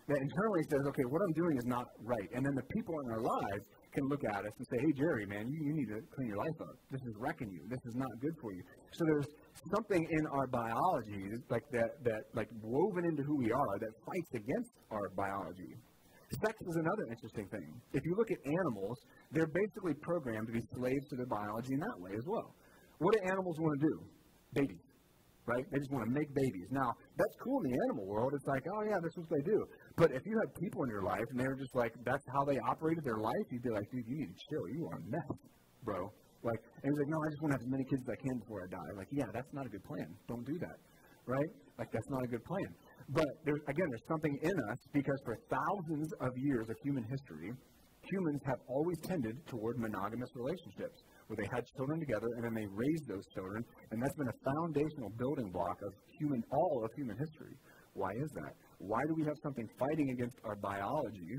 [0.09, 2.29] That internally says, okay, what I'm doing is not right.
[2.33, 5.25] And then the people in our lives can look at us and say, hey, Jerry,
[5.25, 6.75] man, you, you need to clean your life up.
[6.91, 7.61] This is wrecking you.
[7.69, 8.61] This is not good for you.
[8.91, 9.29] So there's
[9.73, 14.31] something in our biology like that, that like woven into who we are that fights
[14.33, 15.73] against our biology.
[16.33, 17.69] Sex is another interesting thing.
[17.93, 18.97] If you look at animals,
[19.31, 22.55] they're basically programmed to be slaves to their biology in that way as well.
[22.97, 23.95] What do animals want to do?
[24.53, 24.92] Babies
[25.45, 25.65] right?
[25.71, 26.67] They just want to make babies.
[26.71, 28.31] Now, that's cool in the animal world.
[28.35, 29.59] It's like, oh, yeah, that's what they do.
[29.97, 32.43] But if you had people in your life and they were just like, that's how
[32.45, 34.65] they operated their life, you'd be like, dude, you need to chill.
[34.71, 35.35] You are a mess,
[35.83, 36.11] bro.
[36.43, 38.19] Like, and he's like, no, I just want to have as many kids as I
[38.19, 38.91] can before I die.
[38.99, 40.07] Like, yeah, that's not a good plan.
[40.27, 40.77] Don't do that,
[41.27, 41.51] right?
[41.79, 42.69] Like, that's not a good plan.
[43.15, 47.51] But there's, again, there's something in us because for thousands of years of human history,
[48.11, 50.99] humans have always tended toward monogamous relationships
[51.33, 54.39] where they had children together and then they raised those children, and that's been a
[54.45, 57.57] foundational building block of human all of human history.
[57.93, 58.53] Why is that?
[58.77, 61.33] Why do we have something fighting against our biology,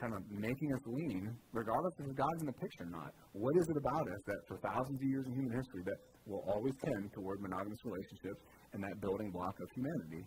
[0.00, 3.08] kind of making us lean, regardless if God's in the picture or not?
[3.32, 6.44] What is it about us that for thousands of years in human history that will
[6.48, 8.40] always tend toward monogamous relationships
[8.72, 10.22] and that building block of humanity,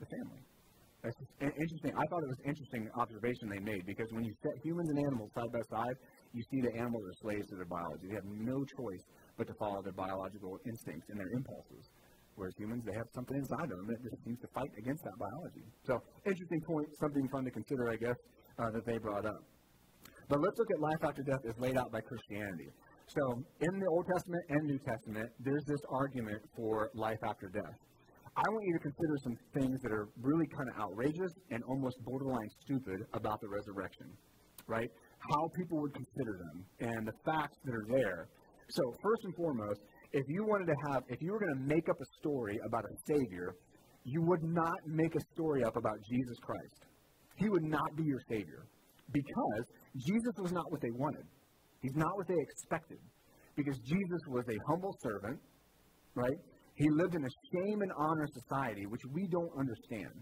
[0.00, 0.55] the family?
[1.40, 1.92] Interesting.
[1.96, 4.98] I thought it was an interesting observation they made because when you set humans and
[4.98, 5.96] animals side by side,
[6.32, 8.08] you see the animals are slaves to their biology.
[8.08, 9.04] They have no choice
[9.36, 11.84] but to follow their biological instincts and their impulses.
[12.36, 15.16] Whereas humans, they have something inside of them that just seems to fight against that
[15.16, 15.64] biology.
[15.88, 18.18] So, interesting point, something fun to consider, I guess,
[18.60, 19.40] uh, that they brought up.
[20.28, 22.68] But let's look at life after death as laid out by Christianity.
[23.08, 27.78] So, in the Old Testament and New Testament, there's this argument for life after death.
[28.36, 31.96] I want you to consider some things that are really kind of outrageous and almost
[32.04, 34.12] borderline stupid about the resurrection,
[34.66, 34.90] right?
[35.32, 38.28] How people would consider them and the facts that are there.
[38.68, 39.80] So, first and foremost,
[40.12, 42.84] if you wanted to have, if you were going to make up a story about
[42.84, 43.56] a Savior,
[44.04, 46.84] you would not make a story up about Jesus Christ.
[47.36, 48.66] He would not be your Savior
[49.12, 49.64] because
[49.96, 51.24] Jesus was not what they wanted.
[51.80, 52.98] He's not what they expected
[53.56, 55.40] because Jesus was a humble servant,
[56.14, 56.36] right?
[56.76, 60.12] He lived in a shame and honor society, which we don't understand,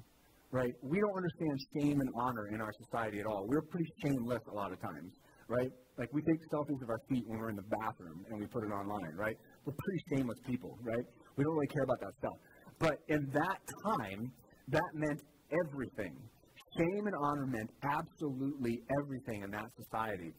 [0.53, 0.73] right?
[0.83, 3.45] We don't understand shame and honor in our society at all.
[3.49, 5.11] We're pretty shameless a lot of times,
[5.49, 5.71] right?
[5.99, 8.63] Like we take selfies of our feet when we're in the bathroom and we put
[8.63, 9.37] it online, right?
[9.67, 11.05] We're pretty shameless people, right?
[11.37, 12.39] We don't really care about that stuff.
[12.79, 13.59] But in that
[13.99, 14.31] time,
[14.69, 15.21] that meant
[15.67, 16.15] everything.
[16.79, 20.33] Shame and honor meant absolutely everything in that society.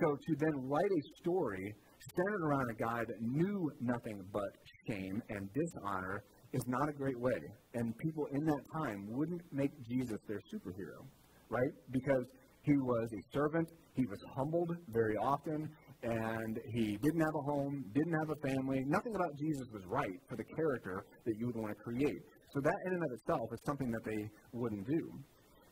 [0.00, 1.74] So to then write a story
[2.16, 4.52] centered around a guy that knew nothing but
[4.88, 7.40] shame and dishonor is not a great way.
[7.74, 11.06] And people in that time wouldn't make Jesus their superhero,
[11.48, 11.72] right?
[11.90, 12.24] Because
[12.62, 15.68] he was a servant, he was humbled very often,
[16.02, 18.84] and he didn't have a home, didn't have a family.
[18.86, 22.22] Nothing about Jesus was right for the character that you would want to create.
[22.54, 25.02] So that in and of itself is something that they wouldn't do.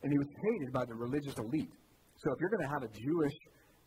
[0.03, 1.71] And he was hated by the religious elite.
[2.17, 3.37] So if you're going to have a Jewish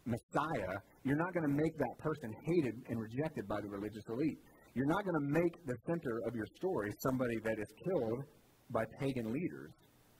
[0.06, 4.38] Messiah, you're not going to make that person hated and rejected by the religious elite.
[4.74, 8.24] You're not going to make the center of your story somebody that is killed
[8.70, 9.70] by pagan leaders,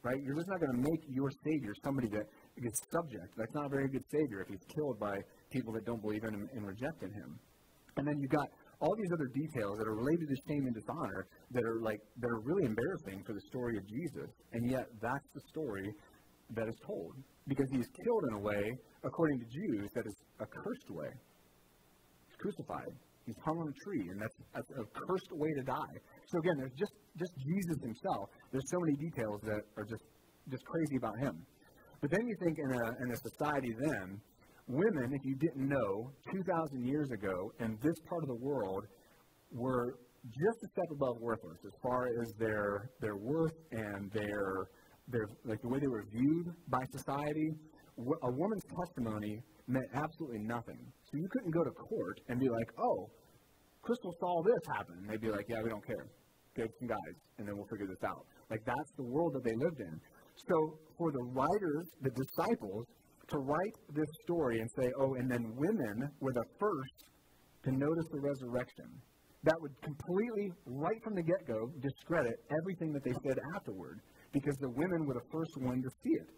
[0.03, 0.17] right?
[0.23, 3.35] You're just not going to make your Savior somebody that is subject.
[3.37, 5.19] That's not a very good Savior if he's killed by
[5.51, 7.39] people that don't believe in him and reject in him.
[7.97, 8.47] And then you've got
[8.81, 12.29] all these other details that are related to shame and dishonor that are like that
[12.29, 15.87] are really embarrassing for the story of Jesus, and yet that's the story
[16.51, 17.15] that is told
[17.47, 18.63] because he's killed in a way,
[19.05, 21.11] according to Jews, that is a cursed way.
[22.27, 22.93] He's crucified.
[23.27, 25.97] He's hung on a tree, and that's, a cursed way to die.
[26.27, 28.29] So again, there's just just Jesus himself.
[28.53, 30.05] There's so many details that are just
[30.51, 31.47] just crazy about him.
[32.01, 34.21] But then you think in a in a society then
[34.67, 38.85] women, if you didn't know, 2,000 years ago in this part of the world
[39.53, 44.69] were just a step above worthless as far as their their worth and their
[45.09, 47.51] their like the way they were viewed by society.
[47.99, 50.79] A woman's testimony meant absolutely nothing.
[51.11, 53.11] So you couldn't go to court and be like, "Oh,
[53.83, 56.07] Crystal saw this happen." And they'd be like, "Yeah, we don't care.
[56.57, 59.55] Get some guys, and then we'll figure this out." Like that's the world that they
[59.57, 60.01] lived in.
[60.49, 62.87] So for the writers, the disciples,
[63.29, 66.99] to write this story and say, oh, and then women were the first
[67.65, 68.85] to notice the resurrection.
[69.45, 74.01] That would completely, right from the get go, discredit everything that they said afterward
[74.33, 76.29] because the women were the first one to see it.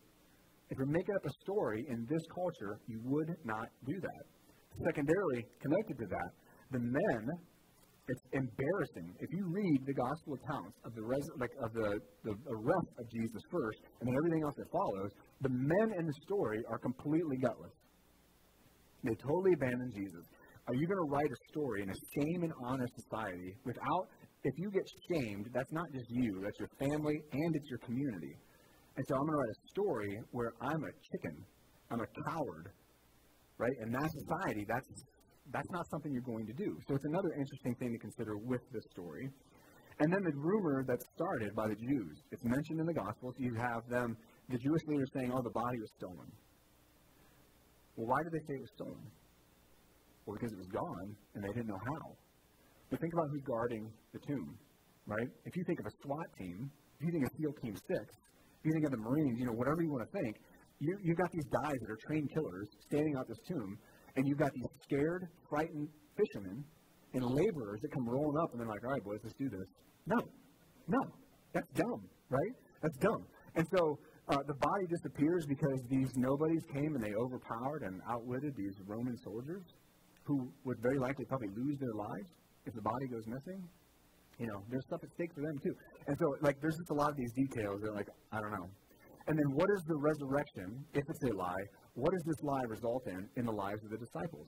[0.70, 4.24] If you're making up a story in this culture, you would not do that.
[4.84, 6.30] Secondarily, connected to that,
[6.72, 7.22] the men
[8.08, 9.18] it's embarrassing.
[9.18, 13.04] If you read the gospel accounts of the res- like of the, the arrest of
[13.10, 15.10] Jesus first, and then everything else that follows,
[15.42, 17.74] the men in the story are completely gutless.
[19.02, 20.22] They totally abandon Jesus.
[20.68, 24.06] Are you going to write a story in a shame and honor society without,
[24.42, 28.34] if you get shamed, that's not just you, that's your family and it's your community.
[28.96, 31.36] And so I'm going to write a story where I'm a chicken,
[31.90, 32.72] I'm a coward,
[33.58, 33.76] right?
[33.82, 34.88] In that society, that's
[35.52, 36.76] that's not something you're going to do.
[36.88, 39.30] So it's another interesting thing to consider with this story.
[40.00, 42.18] And then the rumor that's started by the Jews.
[42.32, 43.34] It's mentioned in the Gospels.
[43.38, 44.16] You have them,
[44.48, 46.28] the Jewish leaders saying, oh, the body was stolen.
[47.96, 49.06] Well, why did they say it was stolen?
[50.26, 52.12] Well, because it was gone and they didn't know how.
[52.90, 54.58] But think about who's guarding the tomb,
[55.06, 55.28] right?
[55.46, 58.35] If you think of a SWAT team, if you think of SEAL Team 6, if
[58.66, 60.36] you think of the Marines, you know, whatever you want to think,
[60.80, 63.78] you, you've got these guys that are trained killers standing out this tomb
[64.16, 66.64] and you've got these scared, frightened fishermen
[67.14, 69.68] and laborers that come rolling up and they're like, all right, boys, let's do this.
[70.06, 70.18] No,
[70.88, 71.00] no,
[71.52, 72.54] that's dumb, right?
[72.82, 73.24] That's dumb.
[73.54, 73.98] And so
[74.28, 79.16] uh, the body disappears because these nobodies came and they overpowered and outwitted these Roman
[79.22, 79.62] soldiers
[80.24, 82.28] who would very likely probably lose their lives
[82.66, 83.62] if the body goes missing.
[84.38, 85.74] You know, there's stuff at stake for them too.
[86.06, 88.68] And so, like, there's just a lot of these details that, like, I don't know.
[89.28, 93.02] And then what is the resurrection, if it's a lie, what does this lie result
[93.08, 94.46] in in the lives of the disciples?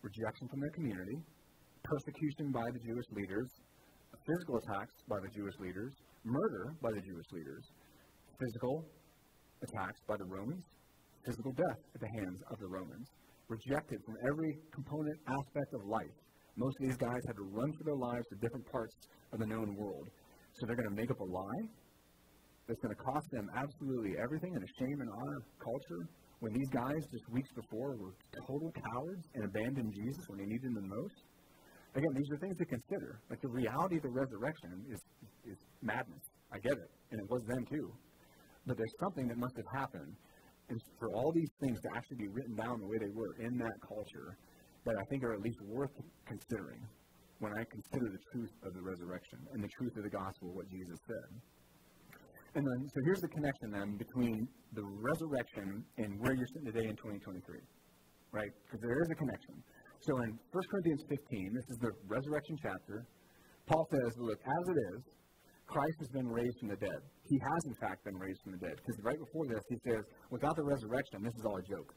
[0.00, 1.18] Rejection from their community,
[1.84, 3.50] persecution by the Jewish leaders,
[4.24, 5.92] physical attacks by the Jewish leaders,
[6.24, 7.64] murder by the Jewish leaders,
[8.38, 8.86] physical
[9.62, 10.64] attacks by the Romans,
[11.26, 13.06] physical death at the hands of the Romans,
[13.48, 16.16] rejected from every component aspect of life.
[16.60, 18.92] Most of these guys had to run for their lives to different parts
[19.32, 20.04] of the known world.
[20.60, 21.64] So they're going to make up a lie
[22.68, 26.04] that's going to cost them absolutely everything and a shame in our culture
[26.44, 28.12] when these guys just weeks before were
[28.44, 31.16] total cowards and abandoned Jesus when they needed him the most.
[31.96, 33.20] Again, these are things to consider.
[33.32, 35.00] Like the reality of the resurrection is,
[35.48, 36.24] is madness.
[36.52, 36.90] I get it.
[37.10, 37.88] And it was them too.
[38.68, 40.12] But there's something that must have happened.
[40.68, 43.56] And for all these things to actually be written down the way they were in
[43.58, 44.36] that culture,
[44.84, 45.92] that I think are at least worth
[46.26, 46.80] considering
[47.40, 50.68] when I consider the truth of the resurrection and the truth of the gospel, what
[50.68, 51.28] Jesus said.
[52.54, 56.86] And then, so here's the connection then between the resurrection and where you're sitting today
[56.88, 57.62] in 2023,
[58.32, 58.50] right?
[58.66, 59.54] Because there is a connection.
[60.02, 63.06] So in 1 Corinthians 15, this is the resurrection chapter,
[63.68, 65.00] Paul says, look, as it is,
[65.70, 66.98] Christ has been raised from the dead.
[67.22, 68.74] He has, in fact, been raised from the dead.
[68.74, 71.94] Because right before this, he says, without the resurrection, this is all a joke.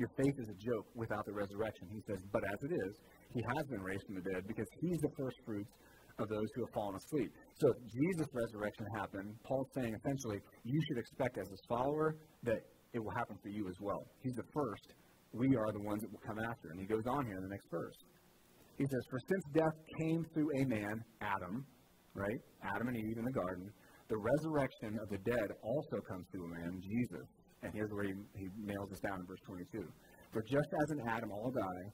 [0.00, 1.84] Your faith is a joke without the resurrection.
[1.92, 2.92] He says, but as it is,
[3.36, 5.68] he has been raised from the dead because he's the first fruits
[6.16, 7.28] of those who have fallen asleep.
[7.60, 12.16] So if Jesus' resurrection happened, Paul's saying essentially, you should expect as his follower
[12.48, 12.64] that
[12.96, 14.00] it will happen for you as well.
[14.24, 14.88] He's the first.
[15.36, 16.72] We are the ones that will come after.
[16.72, 18.00] And he goes on here in the next verse.
[18.80, 21.60] He says, For since death came through a man, Adam,
[22.16, 22.40] right?
[22.64, 23.68] Adam and Eve in the garden.
[24.08, 27.28] The resurrection of the dead also comes through a man, Jesus.
[27.62, 29.84] And here's where he, he nails this down in verse 22.
[30.32, 31.84] For just as in Adam all die,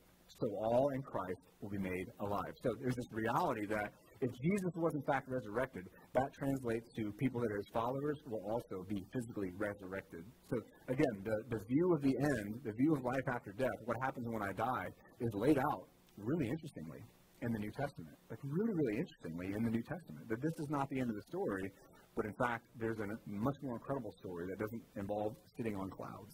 [0.41, 2.53] so all in Christ will be made alive.
[2.63, 7.41] So there's this reality that if Jesus was in fact resurrected, that translates to people
[7.41, 10.25] that are his followers will also be physically resurrected.
[10.51, 13.97] So again, the, the view of the end, the view of life after death, what
[14.03, 14.87] happens when I die,
[15.21, 15.87] is laid out
[16.19, 17.01] really interestingly
[17.43, 18.17] in the New Testament.
[18.31, 20.29] Like really, really interestingly in the New Testament.
[20.29, 21.71] That this is not the end of the story,
[22.17, 26.33] but in fact, there's a much more incredible story that doesn't involve sitting on clouds.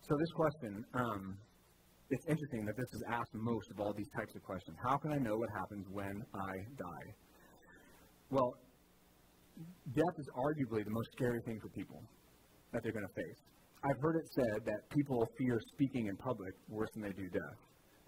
[0.00, 1.36] So this question, um,
[2.10, 4.76] it's interesting that this is asked most of all these types of questions.
[4.82, 7.06] How can I know what happens when I die?
[8.30, 8.54] Well,
[9.92, 12.00] death is arguably the most scary thing for people
[12.72, 13.40] that they're going to face.
[13.84, 17.58] I've heard it said that people fear speaking in public worse than they do death.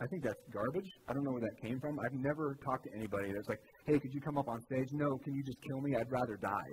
[0.00, 0.88] I think that's garbage.
[1.08, 1.98] I don't know where that came from.
[2.00, 4.88] I've never talked to anybody that's like, hey, could you come up on stage?
[4.92, 5.94] No, can you just kill me?
[5.94, 6.72] I'd rather die.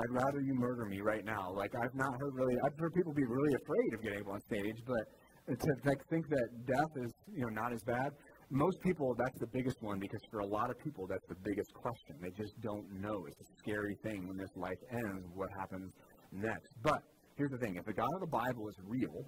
[0.00, 1.52] I'd rather you murder me right now.
[1.52, 4.40] Like, I've not heard really, I've heard people be really afraid of getting up on
[4.40, 5.04] stage, but
[5.52, 8.10] to like, think that death is, you know, not as bad,
[8.50, 11.72] most people, that's the biggest one because for a lot of people, that's the biggest
[11.74, 12.16] question.
[12.20, 13.26] They just don't know.
[13.26, 15.92] It's a scary thing when this life ends, what happens
[16.32, 16.72] next.
[16.82, 17.02] But
[17.36, 19.24] here's the thing if the God of the Bible is real,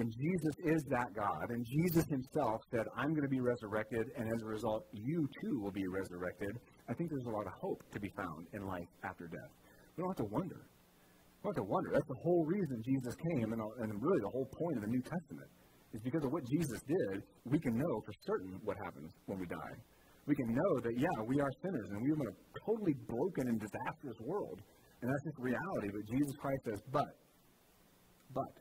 [0.00, 1.46] and Jesus is that God.
[1.52, 5.60] And Jesus himself said, I'm going to be resurrected, and as a result, you too
[5.60, 6.56] will be resurrected.
[6.88, 9.52] I think there's a lot of hope to be found in life after death.
[9.94, 10.60] We don't have to wonder.
[10.64, 11.90] We don't have to wonder.
[11.92, 15.04] That's the whole reason Jesus came, and, and really the whole point of the New
[15.04, 15.50] Testament
[15.92, 19.46] is because of what Jesus did, we can know for certain what happens when we
[19.46, 19.76] die.
[20.24, 23.52] We can know that, yeah, we are sinners, and we live in a totally broken
[23.52, 24.64] and disastrous world.
[25.02, 25.88] And that's just reality.
[25.92, 27.12] But Jesus Christ says, but,
[28.32, 28.54] but,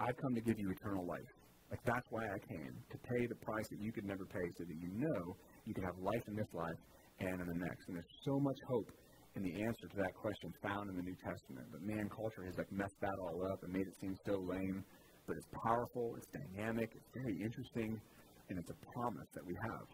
[0.00, 1.30] I've come to give you eternal life.
[1.70, 4.64] Like that's why I came, to pay the price that you could never pay so
[4.64, 5.36] that you know
[5.66, 6.80] you can have life in this life
[7.20, 7.86] and in the next.
[7.86, 8.90] And there's so much hope
[9.36, 11.68] in the answer to that question found in the New Testament.
[11.70, 14.82] But man, culture has like messed that all up and made it seem so lame.
[15.28, 18.00] But it's powerful, it's dynamic, it's very interesting,
[18.48, 19.86] and it's a promise that we have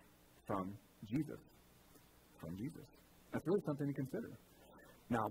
[0.47, 0.73] from
[1.13, 1.43] Jesus.
[2.41, 2.89] From Jesus.
[3.33, 4.33] That's really something to consider.
[5.11, 5.29] Now,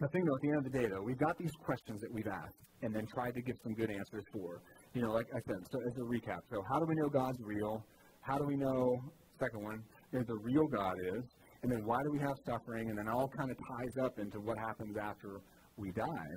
[0.00, 2.12] the thing though, at the end of the day though, we've got these questions that
[2.12, 4.60] we've asked and then tried to give some good answers for.
[4.92, 7.38] You know, like I said, so as a recap, so how do we know God's
[7.42, 7.84] real?
[8.20, 8.96] How do we know,
[9.38, 11.24] second one, is the real God is?
[11.62, 12.90] And then why do we have suffering?
[12.90, 15.40] And then all kind of ties up into what happens after
[15.76, 16.30] we die.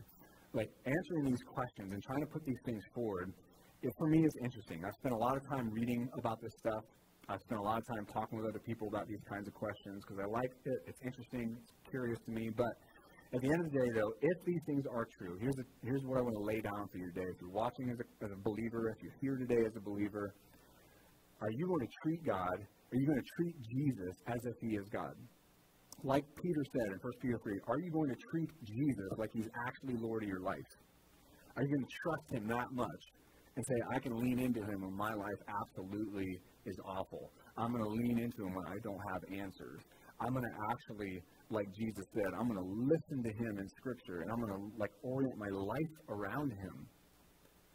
[0.53, 3.33] Like answering these questions and trying to put these things forward,
[3.83, 4.83] it for me is interesting.
[4.85, 6.83] I've spent a lot of time reading about this stuff.
[7.29, 10.01] I've spent a lot of time talking with other people about these kinds of questions
[10.07, 10.79] because I like it.
[10.87, 11.57] It's interesting.
[11.59, 12.49] It's curious to me.
[12.55, 12.71] But
[13.33, 16.01] at the end of the day, though, if these things are true, here's, a, here's
[16.05, 17.27] what I want to lay down for your day.
[17.27, 20.33] If you're watching as a, as a believer, if you're here today as a believer,
[21.41, 24.75] are you going to treat God, are you going to treat Jesus as if he
[24.75, 25.13] is God?
[26.03, 29.49] Like Peter said in 1 Peter 3, are you going to treat Jesus like he's
[29.67, 30.71] actually Lord of your life?
[31.57, 33.03] Are you going to trust him that much
[33.55, 37.31] and say, I can lean into him when my life absolutely is awful?
[37.57, 39.81] I'm going to lean into him when I don't have answers.
[40.21, 44.21] I'm going to actually like Jesus said, I'm going to listen to him in Scripture,
[44.21, 46.87] and I'm going to like orient my life around him.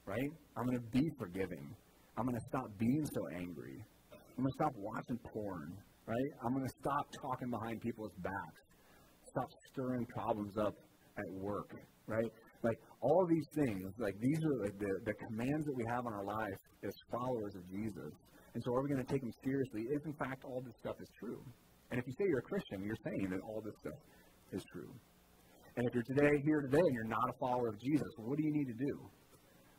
[0.04, 0.30] Right?
[0.56, 1.74] I'm going to be forgiving.
[2.18, 3.78] I'm going to stop being so angry.
[4.12, 5.72] I'm going to stop watching porn.
[6.06, 6.30] Right?
[6.44, 8.62] I'm going to stop talking behind people's backs.
[9.30, 10.74] stop stirring problems up
[11.16, 11.70] at work,
[12.06, 12.30] right?
[12.62, 16.12] Like all these things, like these are like the, the commands that we have on
[16.12, 18.12] our life as followers of Jesus.
[18.54, 20.96] And so are we going to take them seriously if in fact all this stuff
[21.00, 21.42] is true?
[21.92, 24.00] And if you say you're a Christian, you're saying that all this stuff
[24.50, 24.88] is true.
[25.76, 28.44] And if you're today here today and you're not a follower of Jesus, what do
[28.44, 28.94] you need to do?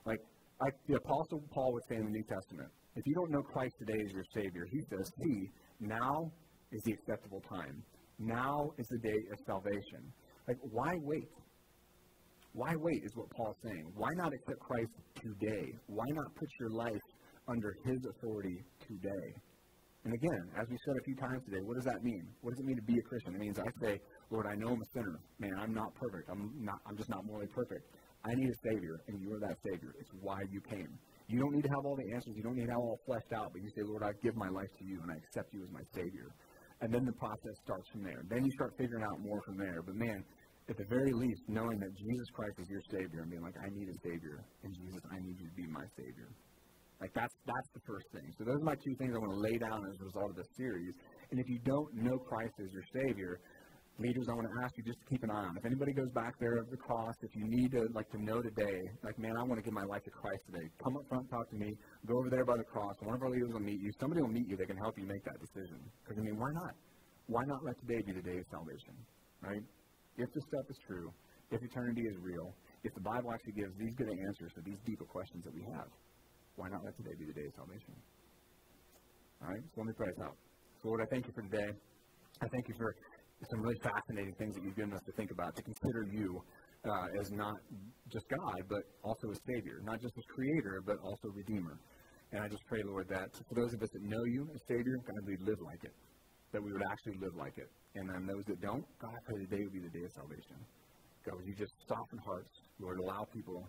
[0.06, 0.22] Like
[0.62, 3.74] like the Apostle Paul would say in the New Testament, if you don't know Christ
[3.80, 5.50] today as your Savior, he says, See,
[5.80, 6.32] now
[6.72, 7.82] is the acceptable time.
[8.20, 10.14] Now is the day of salvation.
[10.48, 11.34] Like, why wait?
[12.54, 13.92] Why wait is what Paul's saying.
[13.96, 15.66] Why not accept Christ today?
[15.88, 17.02] Why not put your life
[17.48, 19.34] under his authority today?
[20.04, 22.28] And again, as we said a few times today, what does that mean?
[22.42, 23.36] What does it mean to be a Christian?
[23.36, 24.00] It means I say,
[24.30, 25.20] Lord, I know I'm a sinner.
[25.40, 26.28] Man, I'm not perfect.
[26.30, 27.88] I'm not I'm just not morally perfect.
[28.26, 29.96] I need a Savior, and you are that Savior.
[30.00, 30.88] It's why you came.
[31.28, 32.36] You don't need to have all the answers.
[32.36, 34.48] You don't need to have all fleshed out, but you say, Lord, I give my
[34.48, 36.32] life to you, and I accept you as my Savior.
[36.82, 38.24] And then the process starts from there.
[38.28, 39.84] Then you start figuring out more from there.
[39.84, 40.24] But man,
[40.70, 43.68] at the very least, knowing that Jesus Christ is your Savior and being like, I
[43.72, 46.32] need a Savior, and Jesus, I need you to be my Savior.
[47.02, 48.28] Like that's that's the first thing.
[48.38, 50.36] So those are my two things I want to lay down as a result of
[50.36, 50.94] this series.
[51.32, 53.40] And if you don't know Christ as your Savior,
[54.00, 55.58] leaders, I want to ask you just to keep an eye on.
[55.58, 58.42] If anybody goes back there of the cross, if you need to like to know
[58.42, 60.66] today, like man, I want to give my life to Christ today.
[60.84, 61.76] Come up front, talk to me.
[62.08, 62.96] Go over there by the cross.
[63.02, 63.92] One of our leaders will meet you.
[64.00, 65.80] Somebody will meet you They can help you make that decision.
[66.04, 66.74] Because I mean, why not?
[67.28, 68.96] Why not let today be the day of salvation?
[69.42, 69.64] Right?
[70.18, 71.12] If this stuff is true,
[71.52, 75.06] if eternity is real, if the Bible actually gives these good answers to these deeper
[75.06, 75.88] questions that we have,
[76.56, 77.94] why not let today be the day of salvation?
[79.42, 80.38] All right, so let me pray us out.
[80.82, 81.72] So, Lord, I thank you for today.
[82.42, 82.96] I thank you for
[83.50, 86.40] some really fascinating things that you've given us to think about, to consider you
[86.86, 87.56] uh, as not
[88.12, 91.80] just God, but also as Savior, not just as Creator, but also Redeemer.
[92.32, 94.96] And I just pray, Lord, that for those of us that know you as Savior,
[95.06, 95.94] God, we live like it,
[96.52, 97.70] that we would actually live like it.
[97.96, 100.58] And then those that don't, God, I pray today would be the day of salvation.
[101.26, 103.64] God, would you just soften hearts, Lord, allow people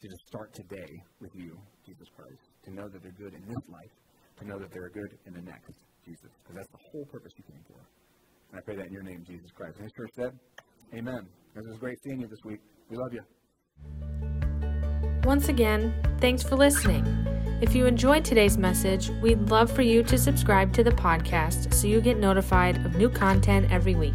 [0.00, 3.64] to just start today with you, Jesus Christ, to know that they're good in this
[3.68, 3.90] life,
[4.38, 5.72] to know that they're good in the next,
[6.04, 7.80] Jesus, because that's the whole purpose you came for.
[8.50, 9.76] And I pray that in your name, Jesus Christ.
[9.76, 10.32] And his church said,
[10.94, 11.26] Amen.
[11.54, 12.60] This was great seeing you this week.
[12.88, 13.22] We love you.
[15.24, 17.04] Once again, thanks for listening.
[17.60, 21.88] If you enjoyed today's message, we'd love for you to subscribe to the podcast so
[21.88, 24.14] you get notified of new content every week.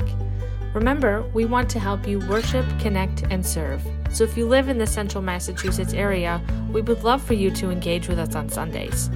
[0.74, 3.84] Remember, we want to help you worship, connect, and serve.
[4.14, 6.40] So if you live in the central Massachusetts area,
[6.72, 9.10] we would love for you to engage with us on Sundays.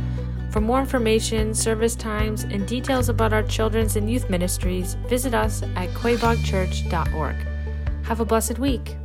[0.49, 5.61] For more information, service times, and details about our children's and youth ministries, visit us
[5.75, 7.35] at quaboagchurch.org.
[8.05, 8.97] Have a blessed week.